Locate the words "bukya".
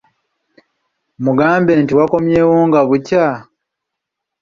2.87-3.25